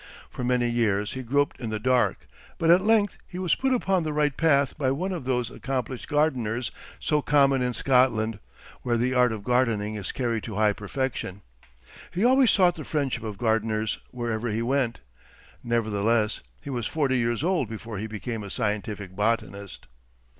[0.31, 2.25] For many years he groped in the dark;
[2.57, 6.07] but at length he was put upon the right path by one of those accomplished
[6.07, 8.39] gardeners so common in Scotland,
[8.81, 11.43] where the art of gardening is carried to high perfection.
[12.09, 15.01] He always sought the friendship of gardeners wherever he went.
[15.63, 19.85] Nevertheless he was forty years old before he became a scientific botanist.